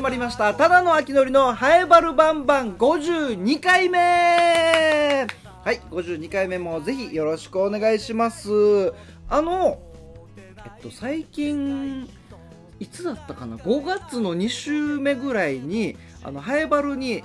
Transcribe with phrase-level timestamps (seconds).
[0.00, 0.54] 始まりました。
[0.54, 8.94] ただの秋のりのハエバルバンバン52回目はい52回目もぜひよろしくお願いします。
[9.28, 9.78] あの
[10.38, 12.08] えっと最近
[12.78, 17.22] いつだったかな？5月の2週目ぐらいにあのハエバルに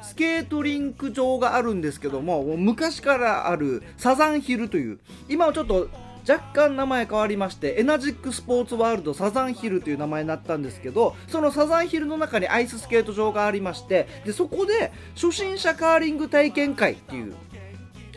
[0.00, 4.98] スケートリンク場があるんですけどももう昔からあるサザンヒルという
[5.28, 5.90] 今はちょっと
[6.28, 17.34] 若干名前変わりましてエナジックスポーツワールドサザンヒルという名前になったんですけどそのサザンヒルの中にアイススケート場がありましてでそこで初心者カーリング体験会っていう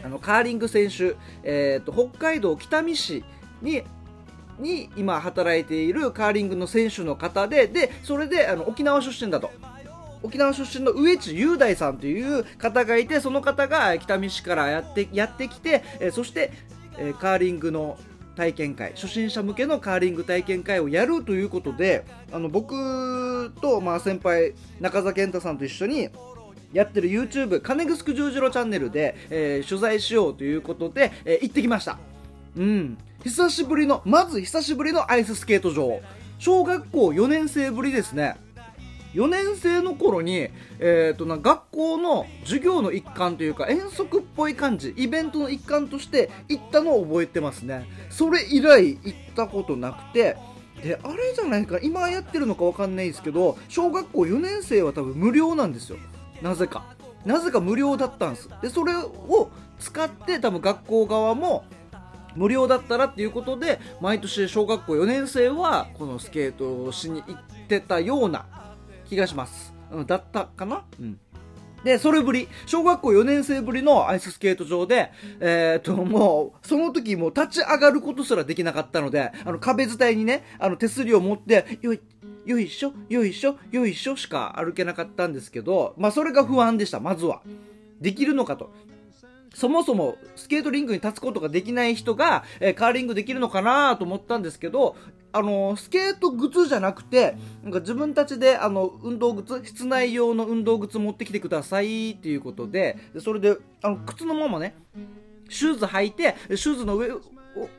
[0.03, 3.23] あのカーリング選手、えーと、北海道北見市
[3.61, 3.83] に
[4.59, 9.51] に今働いているカーリングの選手の方ででそれであの沖縄出身だと。
[10.23, 16.51] 沖縄出身の上地雄大さんという方がいてその方が北見市からやってやってきて、えー、そして
[16.97, 17.97] え、カーリングの
[18.35, 26.09] 体験会初心者向けのカーリング体験会をやるということであの僕と、まあ、先輩中澤健太さんと一緒に
[26.73, 31.99] やってる YouTube 金城十字路チャンネルで、えー、取材しようということで、えー、行ってきました。
[32.55, 32.97] うん。
[33.23, 36.01] 久しぶりのまず久しぶりのアイススケート場。
[36.39, 38.37] 小学校4年生ぶりですね。
[39.13, 47.87] 4年生の頃に、えーと、な学校の授業の一環というか遠足っぽい感じイベントの一環として行ったのを覚えてますね。
[48.09, 50.37] それ以来行ったことなくて
[50.81, 55.97] であれじゃないか今やってるのか分かんないですけど小学校4年生は多分無料なんですよ。
[56.41, 56.85] なぜか。
[57.25, 58.49] なぜか無料だったんです。
[58.61, 61.65] でそれを使って多分学校側も
[62.35, 67.37] 無料だったらっていうことで毎年小学校4年生はこのスケートをしに行っ
[67.67, 68.45] てたような
[69.11, 69.73] 気がします。
[69.91, 70.85] うん、だったかな？
[70.99, 71.19] うん。
[71.83, 81.99] で、それぶり、小学校4年生ぶりのアイススケート場で、えっ、と、もう、その時もう立ち上がることすらできなかったので、あの壁伝いにね、あの手すりを持って、よい、
[82.45, 87.41] よいしょ、よいしょ、よいしょしか歩けなかったんですけど、まあそれが不安でした、まずは。
[87.99, 88.71] できるのかと。
[89.61, 94.95] そもそもスケートリングに立つことができない人が、えー、カーリングできるのかなと思ったんですけど、
[95.31, 104.73] あのー、スケート靴じゃなくて、なんか自分たちで、あの、運動靴、室内用の運動靴持ってきてくださいっていうことで、でそれで、あの、靴のままね、
[105.47, 107.09] シューズ履いて、シューズの上、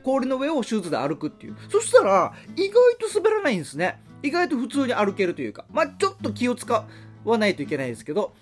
[0.04, 1.56] 氷の上をシューズで歩くっていう。
[1.69, 3.99] そしたら、意外と滑らないんですね。
[4.22, 6.87] 意外と普通に歩けるというか、まあ、ちょっと気を使
[7.25, 8.34] わないといけないですけど、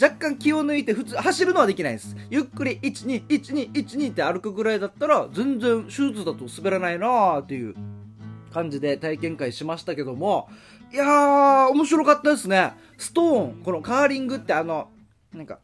[0.00, 2.16] 若干気を抜いて普通走るのはできないです。
[2.30, 7.74] ゆっくり121212って歩くぐらいだったら全然手術だと滑らないなーっていう
[8.52, 10.48] 感じで体験会しましたけども
[10.92, 12.72] いやー面白かったですね。
[12.98, 14.90] ストーンこのカーリングってあの
[15.32, 15.58] なんか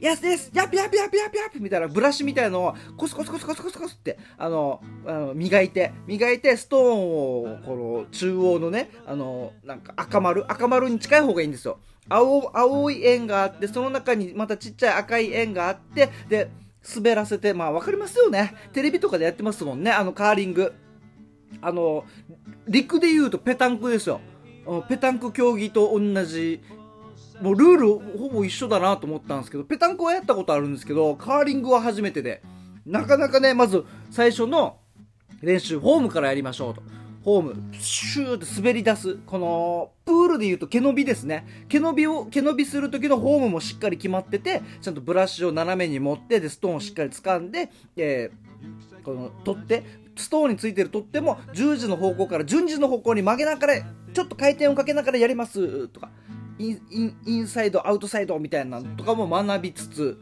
[0.00, 11.78] やすですやぴやぴやぴやぴやぴみたいなブラシみたいのをコスコスコスコスコスコスってあのあの磨いて磨いてストーンをこの中央のねあのなんか赤丸赤丸に近い方がいいんですよ。
[12.08, 16.50] 青青い円があってその中にまたちっちゃい赤い円があってで
[16.94, 18.54] 滑らせてまあ分かりますよね。
[18.72, 19.90] テレビとかでやってますもんね。
[19.90, 20.74] あのカーリング。
[21.62, 22.04] あの
[22.66, 24.20] 陸で言うとペタンクですよ。
[24.88, 26.62] ペタンク競技と同じ
[27.40, 32.42] もうルールほぼ一緒だなと思ったんですけどペタンクはやったことあるんですけどカーリングは初めてで
[32.86, 34.78] なかなかねまず最初の
[35.42, 36.82] 練習ホームからやりましょうと
[37.24, 39.16] ホーム、シューって滑り出す。
[39.24, 41.46] この、プールで言うと毛伸びですね。
[41.68, 49.84] 毛伸びを、毛伸びする時のホームもしっかり決まってて、ちゃんとブラシを斜めに持って、で、ストーンをしっかり掴んで、えー、この、取って、
[50.16, 56.10] ストーンについてる取っても、10時の方向から順時の方向に曲げながら、ちょっと回転をかけながらやります、とか、
[56.58, 60.18] イン、イン、サイド、アウトサイドみたいなのとかも学びつつ、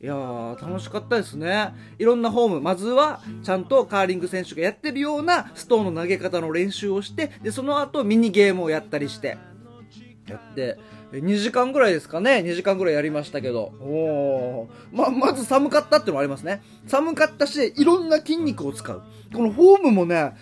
[0.00, 1.72] いやー、楽しかったですね。
[1.98, 9.38] いろんなホーム、まずは、ちゃんとカーリング選手がやってるようなストーンの投げ方の練習をして、で、その後ミニゲームをやったりして、
[10.28, 10.78] やって、
[11.12, 12.42] 2時間ぐらいですかね。
[12.44, 13.72] 2時間ぐらいやりましたけど。
[13.80, 16.62] おま、まず寒かったってのもありますね。
[16.86, 19.02] 寒かったし、いろんな筋肉を使う。
[19.32, 20.34] このフォームもね、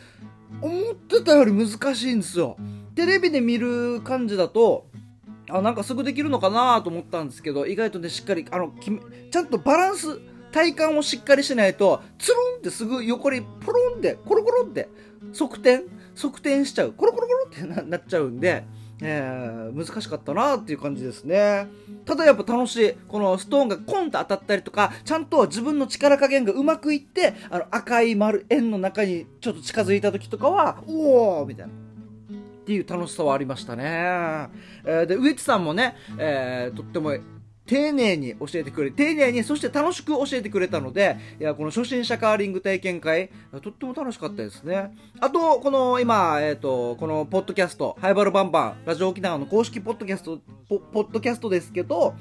[0.63, 2.57] 思ってたより難しいんですよ。
[2.95, 4.87] テレビで見る感じだと、
[5.51, 8.73] あなんかすぐできるのかなと思ったんですけど意外とねしっかりあの
[9.31, 10.19] ちゃんとバランス
[10.53, 14.89] 体幹をしっかりしないとつるんってすぐ横にポロンってコロコロって
[15.33, 16.93] 側転側転しちゃう。
[16.93, 18.65] コロコロコロって ななっちゃうんで、
[19.03, 21.67] えー、難しかったなっていう感じですね。
[22.05, 22.93] ただやっぱ楽しい。
[23.09, 31.73] このストーンがコンと当たったりとかちゃんと自分の力加減がうまくいってあの赤い丸円の中にちょっと近づいた時とかはおおみたいな
[32.65, 33.85] っていう楽しさはありましたね。
[34.85, 37.13] えー、で、植地さんもね、えー、とっても
[37.67, 43.31] 丁寧に教えてくれ、丁寧に、そして楽しく教えてくれたので、いや、この初心者カーリング体験会、
[43.63, 44.95] とっても楽しかったですね。
[45.21, 52.15] あと、この今、えっ、ー、と、このポッドキャスト、ハイバルバンバン、ラジオ沖縄の公式ポッドキャスト、ポポッドキャストですけど、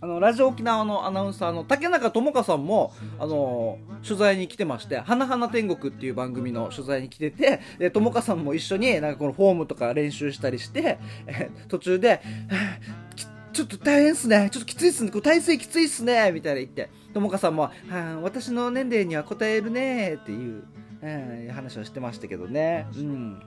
[0.00, 12.20] あのラジオ沖縄のアナウンサーの竹中智香さんもあの取材に来てまして「花々天国」っていう番組の取材に来ててで智香さんも一緒になんかこのフォームとか練習したりして、え 途中で
[13.52, 14.50] 「ちょっと大変っすね。
[14.52, 15.10] ちょっときついっすね。
[15.10, 20.64] こう体勢きついっすね」みたいな言って智香さんも「は私の年齢には応えるね」っていう、
[21.00, 22.86] えー、話をしてましたけどね。
[22.94, 23.40] うん。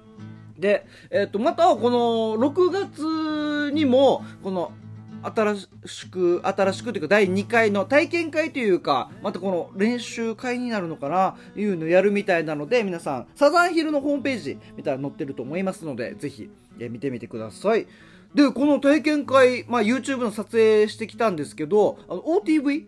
[0.57, 1.99] で、えっ、ー、とまたこの
[2.37, 4.71] 6月にもこの
[5.23, 5.55] 新
[5.85, 16.49] しく、新しくというか第2回の体験会というか、またこの練習会になるのかな、いうのやるみたいなので、皆さん、サザンヒルのホームページ見たら載ってると思いますので、ぜひ、
[16.79, 17.87] え見てみてください。
[18.33, 22.85] で、この体験会、まあ、YouTube の撮影してきたんですけど、あの、OTV?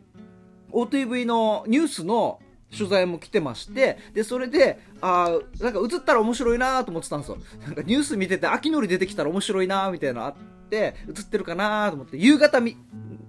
[0.71, 2.39] OTV のニュースの
[2.75, 7.37] 取材も来てまして、で、それで、あなんか映ったら面白いなと思ってたんですよ。
[7.65, 10.35] なんかニュース見てて、秋のり出てきたら面白いなみたいなのあっ
[10.69, 12.77] て、映ってるかなと思って、夕方み、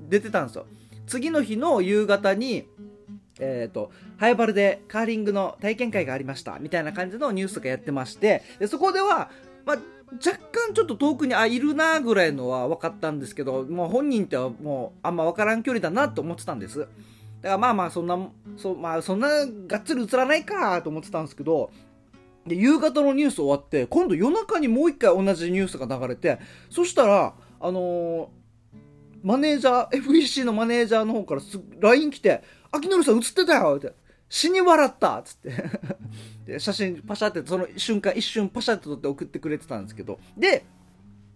[0.08, 0.66] 出てたんですよ。
[1.06, 2.68] 次の日の夕方に、
[3.40, 9.30] えっ、ー、と、ハイバルでカーリングの体験会がありました、みたいな感じのニュースがやってまして、でそこでは、
[9.64, 9.78] まあ、
[10.12, 16.86] 若干ちょっと遠くに、あ、いるなぐらいのは分かったんですけど、もう本人ってはもうあんま分からん距離だなと思ってたんです。
[17.42, 18.18] だからまあまあそんな、
[18.56, 19.28] そまあそんな
[19.66, 21.70] がっつり映らないかと思ってたんですけど、
[22.46, 26.38] で、夕方のニュース終わって、今度夜中にもう一回同じニュースが流れて、
[26.70, 28.28] そしたら、あのー、
[29.22, 31.40] マネージャー、FEC のマネージャーの方から
[31.80, 33.92] LINE 来て、秋典さん映ってたよって。
[34.28, 35.52] 死に笑ったっつって
[36.52, 40.18] で、写真パシャって、その瞬間一瞬パシャって撮って送ってくれてたんですけど。
[40.38, 40.64] で、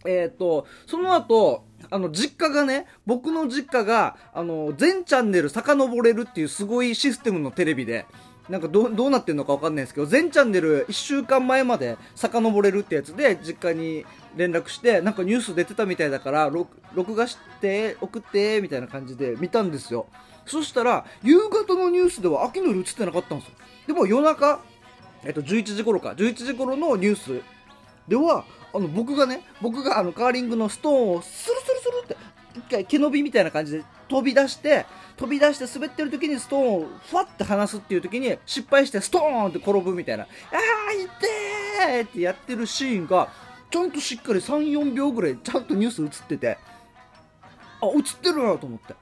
[0.09, 8.07] えっ、ー、と、その後、あの、実家がね、僕の実家が、あの、全チャンネル遡れるっていうすごいシステムのテレビで、
[8.49, 14.05] なんかどどうなってんのかわかんないですけど、全チャンネル1週間前まで遡れるってやつで、実家に
[14.37, 20.07] 連絡して、なんかニュース出てたみたいだから、録画して、送って、みたいな感じで見たんですよ。
[20.47, 23.55] そしたら、夕方のニュースでは秋のり映ってなかったんですよ。
[23.89, 24.61] でも夜中、
[25.25, 27.56] えっと、11時頃か、11時頃のニュース
[28.09, 28.45] では、
[28.75, 32.17] あの僕がね僕があのカーリングのストーンをスルスルスルって
[32.59, 34.87] 一回毛伸びみたいな感じで飛び出して
[35.17, 43.29] 飛び出して滑ってる時にストーンをふわって離すっていう時に失敗してストーンって転ぶみたいな「ああ痛え!」ってやってるシーンが
[43.71, 46.59] ちゃんとしっかり34秒ぐらいちゃんとニュース映ってて
[47.81, 48.95] あ映ってるなと思って。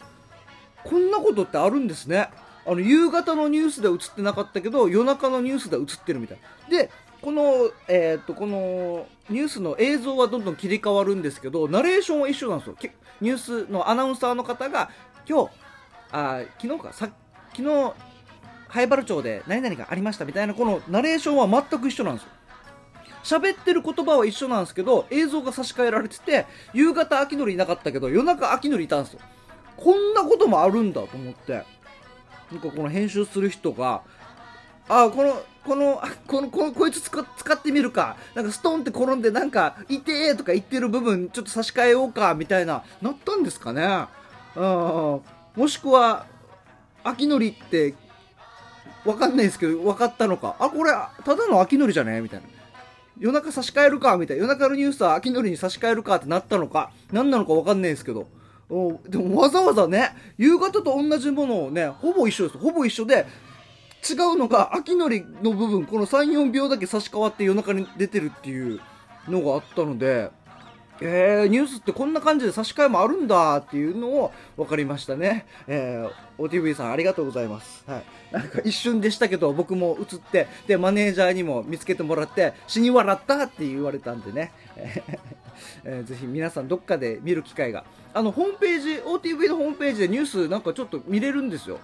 [0.84, 2.28] こんなことってあるんですね。
[2.66, 6.38] あの夕方のニュースで映ってなかったけど夜中のニュースで映ってるみたい。
[6.70, 6.90] で
[7.24, 12.76] この、えー、っと、このニュースの映像はどんどん切り替わるんですけど、ナレーションは一緒なんですよ。
[13.22, 14.90] ニュースのアナウンサーの方が、
[15.26, 15.50] 今日、
[16.12, 17.08] あ昨日か、さ
[17.56, 17.94] 昨日、
[18.68, 22.28] 灰原町で何々がありましたみたいな、このナレーションは全く一緒なんですよ。
[23.40, 26.44] 喋ってる言葉は一緒なんですけど、映像が差し替えられてて、
[26.74, 29.20] 夕方秋のりいなかったけど、夜中秋のりいたんですよ。
[29.78, 31.64] こんなこともあるんだと思って、
[32.52, 34.02] なんかこの編集する人が、
[34.90, 38.16] あ、この、この、この、ここいつ使ってみるか。
[38.34, 44.06] なんかストーンって転んでなんか、いてーとか言ってる部分ちょっと差し替えようか、みたいな、なったんですかね。
[44.56, 45.20] うん。
[45.56, 46.26] もしくは、
[47.02, 47.94] 秋のりって、
[49.04, 50.56] わかんないですけど、分かったのか。
[50.58, 50.92] あ、これ、
[51.24, 52.20] ただの秋のりじゃね？
[52.20, 52.46] みたいな。
[53.18, 54.42] 夜中差し替えるかみたいな。
[54.42, 56.90] 夜中のニュースは秋のりに差し替えるかってなったのか。
[57.12, 58.26] 何なのかわかんないですけど。
[59.08, 62.58] でもわざわざね、夕方と同じものをね、ほぼ一緒です。
[62.58, 63.26] ほぼ一緒で、
[64.08, 68.80] 違うのが、秋のりの部分、この3、4秒だけ差し替わって夜中に出てるっていう
[69.28, 70.30] のがあったので、
[71.00, 75.46] えー、ニュースってこんな感じで差し替えもあるんだっていうのを分かりましたね。
[75.66, 77.84] えー、OTV さんありがとうございます。
[77.86, 78.04] はい。
[78.30, 84.52] なんか一瞬でしたけど、僕も映って、で、マネージャーにも見つけてもらって、死に笑ったって言われたんでね。
[85.84, 87.84] えー、ぜひ皆さんどっかで見る機会が。
[88.12, 91.80] あの、ホームページ、OTV のホームページでニュースなんかちょっと見れるんですよ。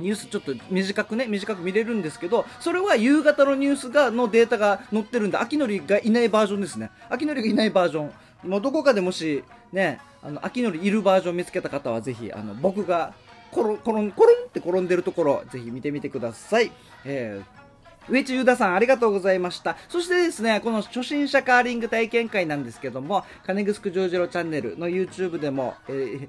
[0.00, 6.90] ニュースちょっと短くね、短く見れるんですけど、それは夕方のニュースが、のデータが載ってるんで、秋のりがいないバージョンですね。
[7.08, 8.12] 秋のりがいないバージョン。
[8.48, 13.14] もうどこかでもし、ね、あの、秋のりいるバージョン見つけた方は、ぜひ、あの、僕が、
[13.50, 16.70] コロン、コロン、コロンって転んでるところ、ぜひ見てみてください。
[17.04, 17.66] えー
[18.08, 19.76] 上地優太さんありがとうございました。
[19.88, 26.28] そしてですね、この初心者カーリング体験会なんですけども、金城ジョージロチャンネルの YouTube でも、えー、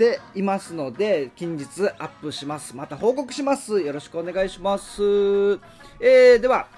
[0.00, 1.66] ていますので、近日
[1.98, 2.74] アップします。
[2.74, 3.82] また報告します。
[3.82, 5.02] よろしくお願いします。
[6.00, 6.68] えー、では、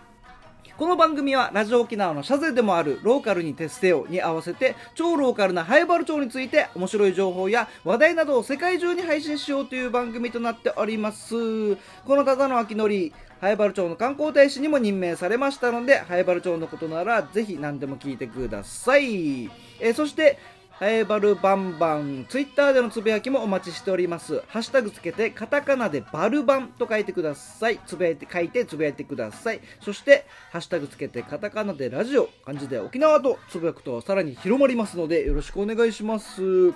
[0.76, 19.44] この番組はラジオ沖縄のシャゼでもあるローカルに徹せよに合わせて超ローカルなハエバル町について面白い情報や話題などを世界中に配信しようという番組となっておりますこのただの秋のりハエバル町の観光大使にも任命されましたのでハエバル町のことならぜひ何でも聞いてください、
[19.78, 20.38] えーそして
[20.82, 24.42] ハエバルバンバン、ツイッターでのつぶやきもお待ちしております。
[24.48, 27.78] ハッシュタグつけて、カタカナでバルバンと書いてください。
[27.86, 29.60] つぶやいて、書いてつぶやいてください。
[29.80, 36.72] そして、ハッシュタグつけて、カタカナでラジオ、漢字で沖縄とつぶやくとさらに広まりますので、よろしくお願いします。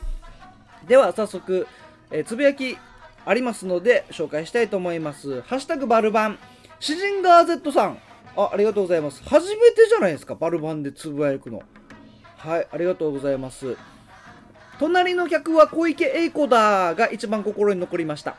[0.87, 1.67] では、早速、
[2.13, 2.79] えーつぶやき
[3.25, 5.41] ありますので、紹介したいと思います。
[5.41, 6.39] ハッシュタグバルバン、
[6.79, 7.99] 詩人ガー Z さん。
[8.37, 9.21] あ、ありがとうございます。
[9.25, 11.61] 初めてじゃないですか、バルバンでつぶやくの。
[12.37, 13.77] はい、ありがとうございます。
[14.79, 18.37] 隣の客は小池栄子だが一番心に残りました。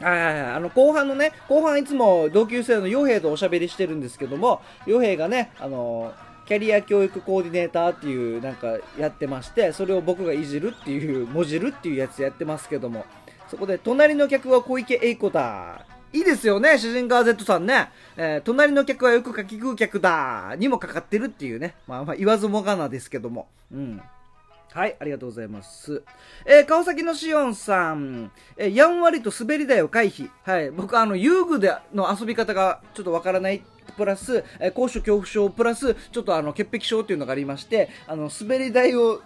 [0.00, 6.12] はいあの後半のね、後半いつも同級生の洋平とおしゃべりしてるんですけども、洋平がね、あの
[6.46, 13.06] キャリア教育コーディネーターっていうなんかやってまして、それを僕がいじるっていう、もじるっていうやつやってますけども、
[13.48, 15.86] そこで隣の客は小池栄子だ。
[16.12, 17.88] いいですよね、主人公 Z さんね。
[18.16, 20.54] えー隣の客はよくかき食う客だ。
[20.58, 21.74] にもかかってるっていうね。
[21.86, 23.48] まあまあ言わずもがなですけども。
[23.72, 24.02] うん。
[24.74, 26.02] はい、ありがとうございます。
[26.44, 30.28] えー川崎のしおんさん、えーやんわりと滑り台を回避。
[30.42, 33.62] はい、僕あの、遊具での遊び方がちょっとわからない。
[33.96, 39.22] プラス、えー高所恐怖症、プラス、ちょっとあの、潔癖症っていうのがありまして、あの、滑り台を、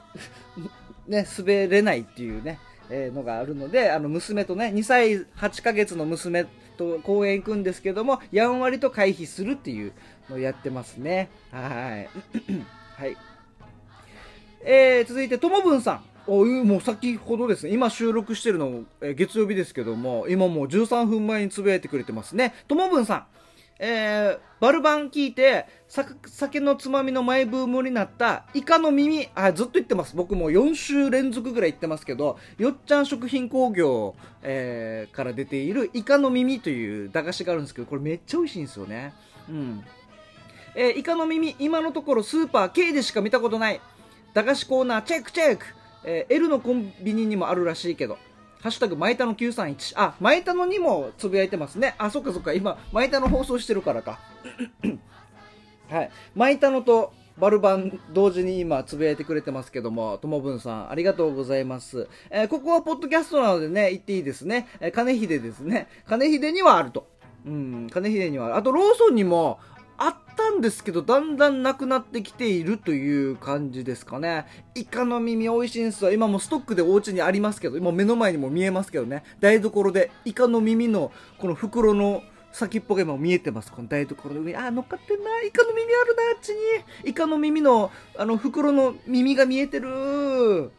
[1.08, 2.58] ね、滑れないっていうね、
[2.90, 6.44] えーのがあるので、あの、娘とね、2歳8ヶ月の娘
[6.76, 9.92] と公園行くんですけども、やんわりと回避するっていう
[10.28, 11.30] のをやってますね。
[11.50, 12.08] はい。
[13.00, 13.16] はい。
[14.64, 16.04] えー続いて、ともぶんさん。
[16.26, 22.54] おもう先ほどですね、今収録してるの、え月曜日ですけども、今もう13分前につぶやいてくれてますね。
[22.68, 23.26] ともぶんさん。
[23.80, 25.66] えーバルバン聞いて、
[26.26, 30.16] 酒のつまみのマイブームになったイカの耳、あ、ずっと言ってます。
[30.16, 39.14] 僕もう4週連続ぐらい言ってますけど、よっちゃん食品工業、えーから出ているイカの耳という駄菓子があるんですけど、これめっちゃ美味しいんですよね。
[39.48, 39.84] うん。
[40.74, 43.80] えーイカの耳、今のところスーパー K でしか見たことない。
[44.34, 45.66] 駄菓子コーナーチェックチェック、
[46.04, 48.18] えー L のコンビニにもあるらしいけど。
[48.60, 49.92] ハッシュタグ、マイタの931。
[49.96, 51.94] あ、マイタのにもつぶやいてますね。
[51.96, 52.52] あ、そっかそっか。
[52.52, 54.18] 今、マイタの放送してるからか。
[55.88, 56.10] はい。
[56.34, 62.08] マイタのとバルバン同時に今つぶやいてくれてますけども、ともぶんさん、ありがとうございます。
[62.30, 64.66] えーここはポッドキャストなのでね、言っていいですね。
[64.80, 65.86] えー金秀ですね。
[66.06, 67.06] 金秀にはあると。
[67.46, 68.56] うん、金秀にはある。
[68.56, 69.60] あと、ローソンにも、
[69.98, 74.46] あったんですけど、だんだんなくなってきているという感じですかね。
[74.74, 76.12] イカの耳美味しいんですよ。
[76.12, 79.24] 今もストックでお家にありますけど、今目の前にも見えますけどね。
[79.40, 83.72] 台所でイカの耳のこの袋の先っぽが今見えてます。
[83.72, 84.56] この台所の上に。
[84.56, 85.42] あ、乗っかってんな。
[85.42, 87.10] イカの耳あるな、あっちに。
[87.10, 90.70] イカの耳の、あの、袋の耳が見えてる。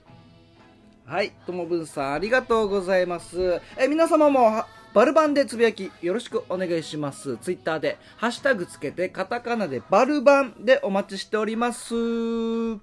[1.05, 3.61] はい、ともぶんさん、ありがとうございます。
[3.77, 7.37] え、皆様も、バルバンでつぶやき、よろしくお願いします。
[7.37, 11.95] ツイッターで、ハッシュタグつけて、カタカナでバルバンでお待ちしております。
[11.95, 12.81] うん。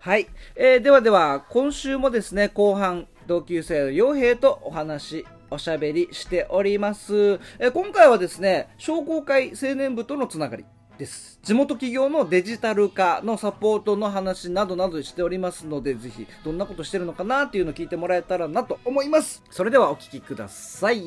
[0.00, 0.26] はい。
[0.56, 7.14] えーではでは、今週もですね、後半、同級生の傭兵とお話、おしゃべりしております。
[7.60, 10.64] えー今回はですね、商工会青年部とのつながり
[10.98, 11.38] です。
[11.42, 19.42] 地元企業のデジタル化のサポートの話などなどしておりますので、ぜひ、どんなことしてるのかなっていうのを聞いてもらえたらなと思います。
[19.50, 21.02] それではお聞きください。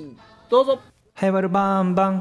[0.50, 0.80] どうぞ。
[1.14, 2.14] ハイバルバンバン。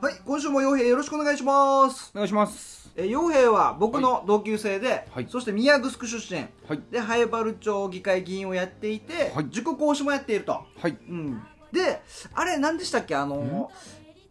[0.00, 2.10] はい、今週も傭兵よろしくお願いします。
[2.14, 2.90] お願いします。
[2.96, 5.26] えー傭兵は僕の同級生で、はい。
[5.28, 6.82] そして宮城出身、はい。
[6.90, 9.46] で灰原町議会議員をやっていて、はい。
[9.50, 10.96] 塾講師もやっていると、はい。
[11.08, 12.02] うん、で
[12.34, 13.14] あれ何でしたっけ？
[13.14, 13.70] あの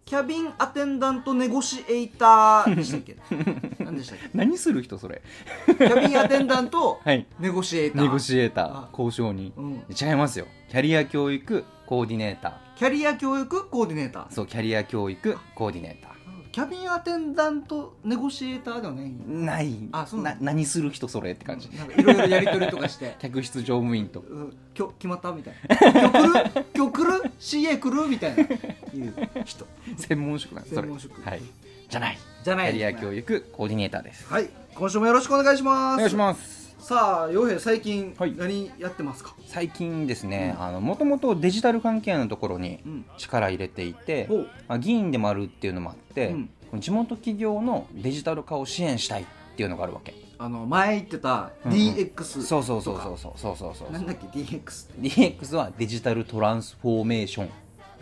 [0.09, 3.15] キャビンアテンダントネゴシエイターでしたっけ？
[3.85, 4.29] 何でしたっけ？
[4.33, 5.21] 何する人それ？
[5.67, 7.27] キャビンアテンダント はい。
[7.39, 8.01] ネゴシエイター。
[8.01, 10.47] ネゴシエータあー交渉人うん、違いますよ。
[10.69, 14.27] キャリア教育コーディネータキャリア教育コーディネーター。
[14.29, 16.15] ーそうキャリア教育コーディネータ
[16.59, 19.05] キャビンアテンダントネゴシエーターではない？
[19.05, 19.77] ーない。
[19.93, 21.69] あそうなな何する人それって感じ。
[21.69, 23.15] いろいろやり取りとかして。
[23.21, 24.19] 客室乗務員と。
[24.19, 25.31] うん今日決まった？
[25.31, 25.53] みたい
[25.93, 26.01] な。
[26.01, 26.65] 今日来る？
[26.75, 28.07] 今日来る CA 来る？
[28.09, 28.43] みたいな。
[28.43, 29.65] いう人。
[29.95, 31.21] 専門職なんです専門職。
[31.21, 31.41] はい。
[31.87, 32.17] じゃない。
[32.43, 34.27] じゃないキャリア教育コーディネーターです。
[34.27, 34.49] はい。
[34.75, 35.95] 今週もよろしくお願いします。
[35.95, 38.33] お願いしますさあ洋平最近はい。
[38.35, 43.05] 何やってますか、最近ですねもともとデジタル関係のところにうん。
[43.17, 44.47] 力入れていて、ほう。
[44.67, 46.35] まあ、議員でもあるっていうのもあって、
[46.73, 46.79] うん。
[46.79, 50.13] 地元企業のデジタル化を支援したいっていうのがあるわけ。
[50.41, 51.77] あの前言ってたうんうん。
[51.77, 53.91] DX そうそうそうそうそうそうそうそう。
[53.91, 57.49] なんだっけ？DX DX はデジタルトランスフォーメーション。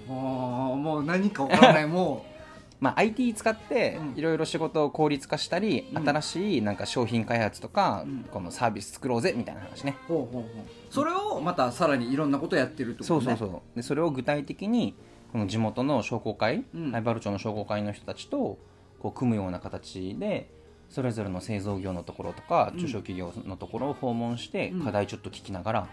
[0.07, 1.88] もうもう何かわからない。
[1.88, 2.37] もう
[2.79, 4.17] まあ、IT 使ってうん。
[4.17, 6.07] いろいろ仕事を効率化したり、うん。
[6.07, 8.24] 新しいなんか商品開発とか、うん。
[8.31, 9.98] このサービス作ろうぜみたいな話ね。
[10.07, 10.43] ほうほうほう。
[10.89, 13.22] それをまたさらにいろんなことやってるってことね。
[13.25, 13.62] そうそうそう。
[13.75, 14.96] でそれを具体的に
[15.31, 16.91] この地元の商工会うん。
[16.91, 18.60] 灰原町の商工会の人たちと
[19.00, 20.51] こう組むような形で
[20.89, 22.79] それぞれの製造業のところとかうん。
[22.79, 24.84] 中小企業のところを訪問してうん。
[24.84, 25.88] 課題ちょっと聞きながら、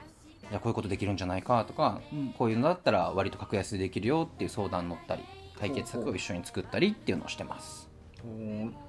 [0.51, 2.35] じゃあこういうことできるんじゃないかとか、うん。
[2.37, 5.23] こういうのだったら割と格安でできるよっていう相談乗ったり
[5.59, 7.89] 解決策を一緒に作ったりっていうのをしてます。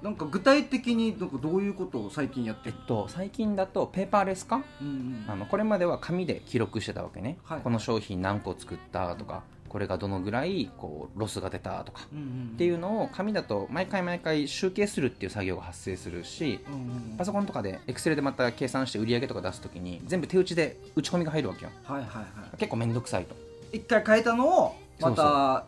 [0.00, 4.62] なんか具体的になんかどういうことを最近やってるえっと、最近だとペーパーレス化？
[4.80, 5.24] うんうん。
[5.28, 7.60] あのこれまでは紙で記録してたわけね、はい。
[7.60, 16.76] この商品何個作ったとかこれがどのぐらいこうロスが出たとかうんうんっていうのを紙だと毎回毎回集計するっていう作業が発生するしうんう
[17.14, 21.72] んパソコンとかで Excel でまた計算して売り上げとか出すときに全部手打ちで打ち込みが入るわけよ。
[21.84, 22.56] はいはいはい。
[22.56, 23.36] 結構面倒くさいと。
[23.70, 25.66] 一回変えたのをまた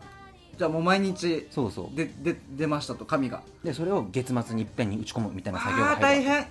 [0.59, 1.95] じゃあもう毎日そうそう。
[1.95, 3.41] でで出ましたと紙が。
[3.63, 6.45] でそれを月末にいっぺんに打ち込むみたいな作業があ大変。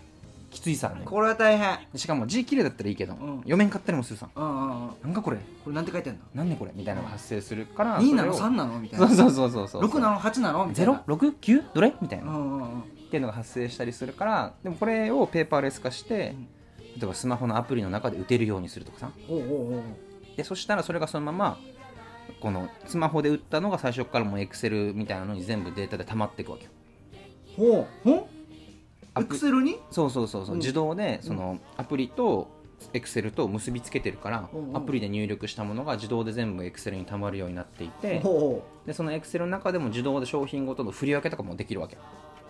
[0.51, 1.03] きついさね。
[1.05, 1.79] これは大変。
[1.93, 3.41] でしかも字綺麗だったらいいけど、ん。
[3.41, 4.91] 読めんかったりもするさうんうんうん。
[5.03, 5.37] なんかこれ？
[5.37, 6.21] これなんて書いてんの？
[6.35, 6.71] なんでこれ？
[6.75, 8.33] みたいなのが発生するから2なの？
[8.33, 8.81] それを3なの？
[8.81, 9.09] みたいな。
[9.09, 9.83] そうそうそうそうそう。
[9.83, 10.67] 6なの？8なの？
[10.67, 11.05] みたいな。
[11.07, 11.65] 0?6?9?
[11.75, 11.93] どれ？
[12.01, 12.83] みたいな、っうんうんうん。
[13.11, 16.49] ていうのが発生したりするからでもこれをペーパーレス化して、うん。
[16.97, 19.11] 例えばスマホのアプリの中で打てるようにするとかさ。
[19.29, 19.83] ほうほうほ
[20.35, 20.37] う。
[20.39, 21.59] でそしたらそれがそのまま
[22.41, 26.71] このスマホで打ったのが最初からもうエクセルみたいなのに全部データで溜まっていくわけよ。
[27.57, 28.11] ほう。
[28.11, 28.29] ほ
[29.19, 29.79] エクセルに？
[29.91, 30.61] そうそうそうそう、うん。
[30.61, 32.57] 自動でそのアプリと
[32.93, 41.97] エクセルと結びつけてるから、うんうんアプリで入力したものが自動で全部エクセルに溜まるようになっていてほでそのエクセルの中でも自動で商品ごとの振り分けとかもできるわけ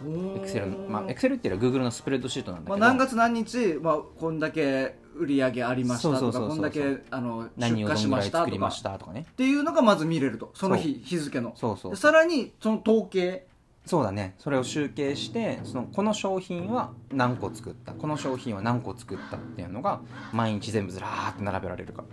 [0.04, 9.26] うエクセルまあエクセルっていうのは Google のスプレッドシートなんだまあ、何月何日、まあ、こんだけ売り上げありましたとかこんだけあの何出荷しましたとかしたとかね。
[9.30, 11.52] っていうのがまず見れるとその日日付の。
[11.56, 13.46] そうそうでさらにその統計。
[13.87, 14.34] そうだね。
[14.38, 17.92] それを集計してそのこの商品は何個作った。
[17.92, 20.00] この商品は何個作ったっていうのが
[20.32, 22.04] 毎日全部ずらーって並べられるか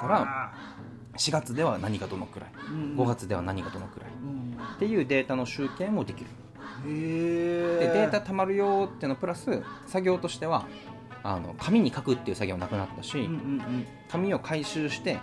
[0.00, 0.52] から
[1.16, 2.50] 4月では何がどのくらい。
[2.70, 2.96] うん。
[2.96, 4.10] 5月では何がどのくらい。
[4.10, 4.58] うん。
[4.74, 6.26] っていうデータの集計もできる。
[6.84, 10.66] へえでデータたまるよっていうのプラス作業としては
[11.22, 15.18] あの紙に書くっていう作業なくなったし、うんうん紙を回収して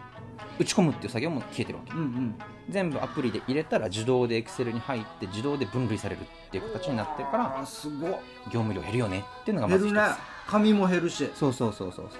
[0.57, 1.93] 打ち込むっていう作業も消えてるわけ。
[1.93, 2.35] うんうん。
[2.69, 8.11] 全部アプリで入れたら自動で Excel に入って自動で分類されるっていう形になってるからあすごっ。
[8.45, 10.15] 業務量減るよねっていうのがまず一つ減るね。
[10.47, 11.29] 紙も減るし。
[11.35, 12.17] そうそうそうそうそ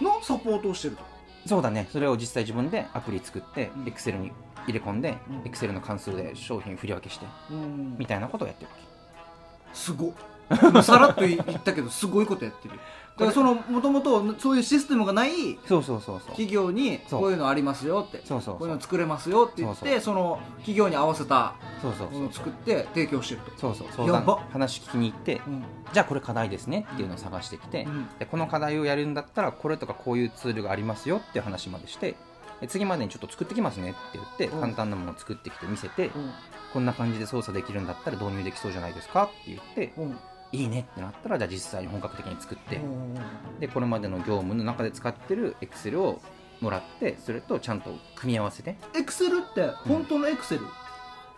[0.00, 0.04] う。
[0.04, 1.04] のサポートをしてると。
[1.46, 1.88] そうだね。
[1.90, 3.84] それを実際自分でアプリ作ってうん。
[3.84, 4.32] Excel に
[4.66, 5.38] 入れ込んでうん。
[5.50, 7.96] Excel の関数で商品振り分けしてうん。
[7.98, 8.76] みたいなことをやってるわ
[9.72, 10.08] すごっ。
[10.08, 10.14] もう
[10.82, 12.78] さらっと言ったけどすごいことやってる。
[13.12, 16.28] だからそのもともとそういうシステムがないけそうそうそうそう。
[16.28, 18.22] 企業にこういうのありますよって。
[18.24, 23.52] そうそうこういうの作れますよって言ってその企業に合わせたそうそうものを作って提供してると。
[23.58, 23.88] そうそう。
[23.92, 25.64] 相談やば話聞きに行ってうん。
[25.92, 28.08] じゃあこれ課題ですねっていうのを探してきて、うん。
[28.18, 32.14] でこの課題をやるんだったらこれとかこういうツールがありますよっていう話までして
[32.60, 34.60] で次までにちょっと作ってきますねって言って、うん。
[34.60, 36.32] 簡単なものを作ってきて見せて、うん。
[36.72, 40.16] こんな感じで操作できるんだったら導入できそうじゃないですかって言ってうん
[40.52, 43.14] いいねってなったらじゃあ実際に本格的に作って、うん。
[43.58, 46.20] でこれまでの業務の中で使ってる Excel を
[46.60, 48.76] もらってそれとちゃんと組み合わせて。
[48.94, 50.60] エクセルって本当のエクセル？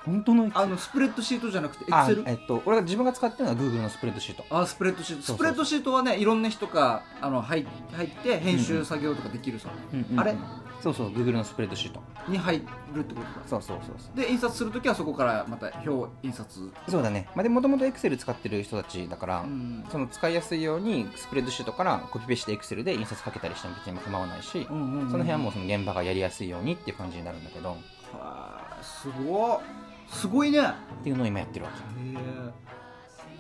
[0.05, 2.24] 本当のあのスプレッドシートじゃなくてエクあセル？
[2.27, 4.44] えっと俺が自分が使ってるのは Google のスプレッドシート。
[4.50, 5.22] あスプレッドシート。
[5.22, 9.70] スプレッドシートはねいろんな人があの入入って編集作業とかできるさ
[10.16, 10.35] あれ？
[10.83, 12.03] そうそう Google のスプレッドシート。
[12.29, 12.63] に入
[12.95, 14.17] るってことだそうそうそうそう。
[14.17, 16.73] で印刷するときはそこからまた表印刷。
[16.89, 27.73] そうだね、まあ、でもともと Excel 使ってる人たちだから、うんその使いやすいようにスプレッドシートからコピペして Excel で印刷かけたりしても別に構わないし、うんうんうんその辺はもうその現場がやりやすいようにっていう感じになるんだけど。
[27.73, 27.75] っ
[28.19, 29.61] はあすごっ。
[30.09, 30.59] すごいね。
[30.61, 30.63] へ
[31.03, 31.79] ていうのを今やってるわけ。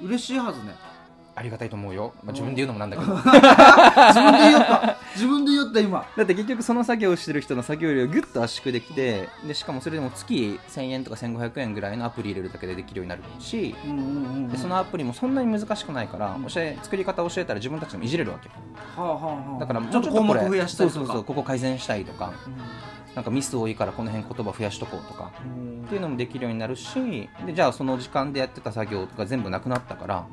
[0.02, 0.04] え。
[0.04, 0.74] 嬉しいはずね。
[1.36, 3.14] ありがたいと思うよ、まあ、自分で言うのもなんだけど。
[3.18, 4.83] 自分で言った
[5.24, 6.06] 自分で言った今。
[6.16, 13.74] だって結局その作業をしてる人の作業量をぐっと圧縮できてでしかもそれでも月1000円とか1500円ぐらいのアプリ入れるだけでできるようになるし。
[13.86, 18.48] うんうんうんでそのアプリもそんなに難しくないから教え作り方を教えたら自分たちでもいじれるわけ。
[18.48, 18.54] は
[18.98, 19.60] あはあはあ。
[19.60, 21.00] だからもうちょっと項目増やしたりとか。
[21.00, 22.32] そうそうそうここ改善したいとか
[23.14, 25.84] なんかミス多いからこの辺言葉増やしとこうとかうん。
[25.86, 30.26] っていうのもできるようになるしでじゃあその時間でやってた作業とか全部なくなったから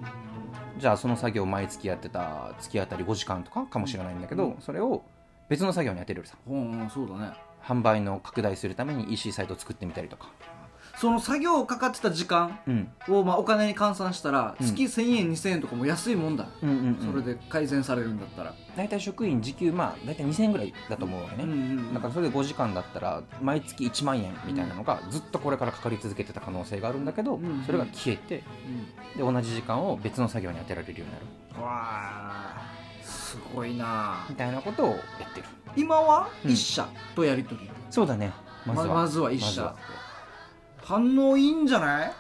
[0.82, 4.62] じゃあその作業毎月やってた月あたり5時間とかかもしれないんだけど、うん。
[4.62, 5.04] それを
[5.48, 6.38] 別の作業に当てるよりさ。
[6.48, 7.34] うんうんそうだね。
[7.64, 10.32] 販売の拡大するために EC サイトを作ってみたりとか
[11.02, 12.88] その作業かかってた時間うん。
[13.10, 14.68] をまあお金に換算したらうん。
[14.68, 17.12] 月1000円2000円とかも安いもんだ、うんうんうん。
[17.12, 28.44] それで改善されるんだったら、大体職員時給まあ大体2000円ぐらいだと思うわけね、うんうんだからそれで5時間だったら毎月1万円みたいなのがずっとこれからかかり続けてた可能性があるんだけど、うんそれが消えて
[29.18, 31.26] で同じ時間を別の作業に当てられるようになる。
[31.58, 34.96] うん、わあすごいなみたいなことをや
[35.28, 35.48] ってる。
[35.76, 36.30] 今は？
[36.46, 36.52] うん。
[36.52, 38.32] 一社とやり取り、そうだね。
[38.68, 39.64] まずは、ままずは一社。
[39.64, 39.76] ま
[40.84, 42.12] 反応いいんじゃない？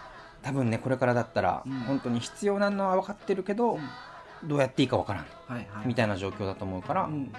[0.43, 1.73] 多分ねこれからだったら、うん。
[1.81, 4.47] 本当に必要なのは分かってるけど、うん。
[4.47, 5.87] どうやっていいか分からんはいはい。
[5.87, 7.31] みたいな状況だと思うから、うん。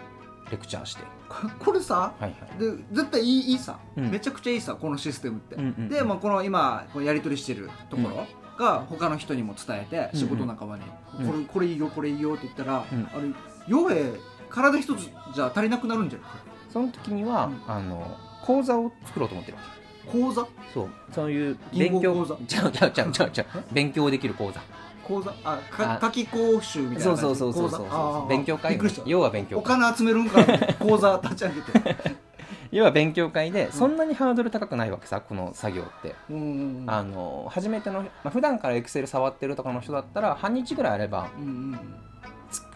[0.50, 2.32] レクチャーして、ここれさはいはい。
[2.58, 4.10] で絶対いいいいさ、うん。
[4.10, 5.88] めちゃくちゃいいさこのシステムって、うんうんうん。
[5.88, 8.26] で、まあ、この今こうやり取りしてるところ
[8.58, 10.84] が他の人にも伝えて、うん仕事仲間に、
[11.20, 11.26] うん。
[11.26, 13.08] これこれいいよこれいいよって言ったら、うん。
[13.12, 13.28] あれ
[13.66, 14.18] 傭兵
[14.50, 16.28] 体一つじゃ足りなくなるんじゃない？
[16.70, 17.62] その時には、うん。
[17.66, 20.46] あの講座を作ろうと思ってるわけ講座？
[20.72, 20.88] そう。
[21.12, 22.14] そういう勉強。
[22.14, 23.46] 講座ちゃうちゃうちゃうちゃうちゃう。
[23.72, 24.60] 勉強できる講座。
[25.04, 25.32] 講座？
[25.44, 25.98] あかあ。
[26.00, 28.28] 夏季講習みたいなそうそうそうそうそう。
[28.28, 30.44] 勉強会要は勉強お会金集めるんか。
[30.44, 32.22] な講座立ち上げて。
[32.72, 36.90] 要は勉強会でそんなにハードル高くないわけさこの作業って、うんうんうん。
[36.90, 41.78] あの初めての、まあ、普段からエクセル触ってるとかの人だったら半日ぐらいあればうんうん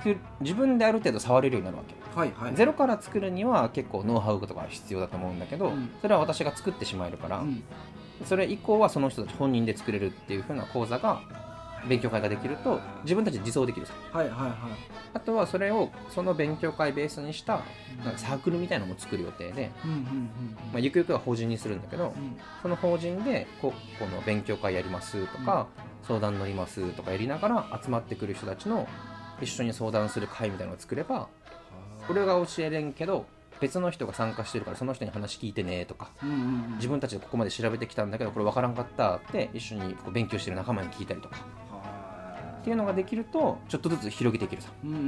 [0.06, 1.94] 作る自分である程度触れるようになるわけ。
[2.18, 2.54] はいはい。
[2.54, 5.90] ゼロから作るには結構ノウハウとか必要だと思うんだけど、うん。
[6.00, 7.62] それは私が作ってしまえるから、うん。
[8.24, 11.20] それ以降はその人たち本人で作れるっていう風な講座が
[11.86, 13.92] 勉強会ができると自分たちで自走できるさ。
[14.12, 14.52] はいはいはい。
[15.12, 17.62] あとはそれをその勉強会ベースにした
[18.04, 20.30] なんかサークルみたいなのも作る予定で、うんうん
[20.72, 22.10] まあ、ゆくゆくは法人にするんだけどうん。
[22.10, 25.68] うんその法人でここの勉強会やりますとか、
[26.02, 28.88] 相談乗りますとかやりながら集まってくる人たちの
[29.40, 31.28] 一緒に相談する会みたいなのを作れば
[32.08, 33.26] 俺が教えれんけど
[33.60, 36.74] 別の人が参加してるからその人に話聞いてねとかうんうんうん。
[36.76, 41.36] 自分たちでここまで調べてきたんだけどこれ分からんかったって一緒にこう勉強してる仲間に聞いたりとか。
[41.70, 44.68] はっていうのができるとちょっとずつ広げていけるさ。
[44.84, 44.98] いうんうん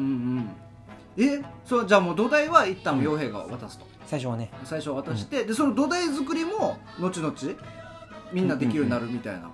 [1.18, 1.30] うん。
[1.40, 4.50] えそうじゃあもう土台は一旦傭兵が渡すと、最初はね。
[4.64, 7.34] 最初渡して、でその土台作りも後々？
[8.32, 9.50] みんなできるようになるみたいな、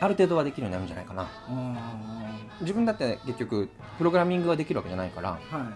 [0.00, 1.28] ある程度はできるようになるんじゃないかな。
[1.48, 5.74] あ自分だって結局プログラミングができるわけじゃないからーはい。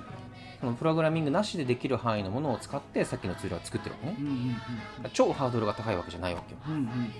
[0.60, 4.16] そのプログラミングなしでできる範囲のものを使ってさっきのツールは作ってるわけね。
[4.18, 4.56] うんうん
[5.12, 6.60] 超ハードルが高いわけじゃないわけよ。
[6.68, 7.12] うんうん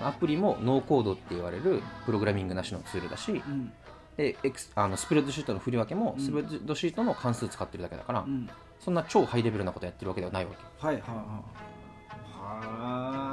[0.00, 3.38] アプリもノーコードって言われるプログラミングなしのツールだしうん。
[3.52, 3.72] うん
[4.16, 4.36] で
[4.74, 6.24] あのスプレッドシートの振り分けもうん。
[6.24, 8.48] スプレッドシートの関数使ってるだけだから、うん。
[8.80, 11.18] そんな超ハイレベルなことやってるわけではないわけはいはいはい。
[11.18, 13.27] はあ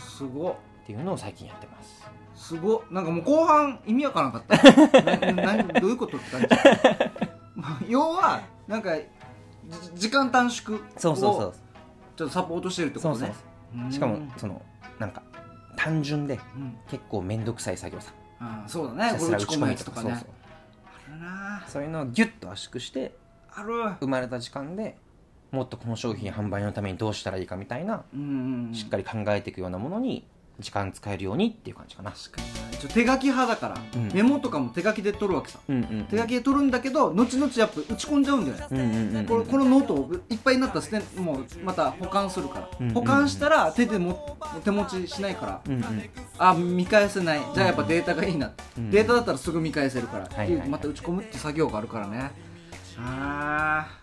[0.00, 0.54] すごっ。
[0.82, 2.10] っていうのを最近やってます。
[2.34, 2.82] すごっ。
[2.90, 5.32] なんかもう後半意味わからなかった。
[5.32, 6.48] ななどういうことって感じ。
[7.54, 9.06] ま あ要はなんかじ
[9.94, 11.54] 時間短縮をそうそうそう。
[12.16, 13.14] ちょっとサポートしてるってことね。
[13.18, 13.36] そうそう
[13.82, 13.92] そう。
[13.92, 14.62] しかもその
[14.98, 15.22] なんか
[15.76, 16.76] 単純でうん。
[16.88, 18.12] 結構面倒くさい作業さ。
[18.40, 19.18] あそうだね。
[19.18, 20.10] これ打ち込むやつとかね。
[20.10, 20.28] そうそう
[21.10, 23.14] あるなそういうのをギュッと圧縮して
[23.54, 23.74] ある。
[24.00, 24.96] 生まれた時間で
[25.52, 28.74] もっとこの商品販売のためにどうしたらいいかみたいなうんうんうん。
[28.74, 30.24] しっかり考えていくようなものに
[30.60, 32.10] 時間使えるようにっていう感じかな。
[32.10, 34.12] 確かになちょ手書き派だから、うん。
[34.12, 35.58] メモとかも手書きで取るわけさ。
[35.66, 39.26] うんうん手書きで取るんだけど後々やっぱ打ち込んじゃうんだよね、うんうんうんうん。
[39.26, 45.60] これこのノートをいっぱいになったら捨てもうまた保管するから、うんうん保管したら手でも手持ちしないから。
[45.66, 46.10] うんうん。
[46.36, 47.40] あ見返せない。
[47.54, 50.56] じゃあやっぱデータがいいな、うんデータだったらすぐ見返せるから、はいはいはい。
[50.56, 52.32] っていうまた打ち込むって作業があるからね。
[52.98, 53.99] あー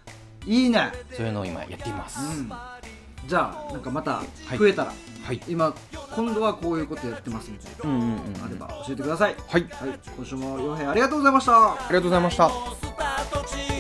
[0.48, 0.92] いいね。
[1.12, 2.52] そういうのを今やっています、うん。
[3.28, 4.24] じゃあなんかまたは
[4.56, 5.42] い増えたら、はい。
[5.48, 5.74] 今
[6.16, 8.44] 今度はこういうことやってますみたいなうんうんうん。
[8.44, 9.36] あれば教えてください。
[9.48, 9.64] はい。
[9.64, 10.00] はい。
[10.16, 11.74] 今週も洋平ありがとうございました。
[11.74, 13.77] ありがとうございました